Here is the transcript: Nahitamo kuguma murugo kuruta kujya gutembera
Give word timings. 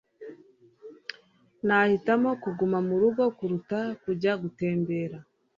Nahitamo 1.65 2.29
kuguma 2.43 2.77
murugo 2.87 3.23
kuruta 3.37 3.79
kujya 4.03 4.33
gutembera 4.41 5.17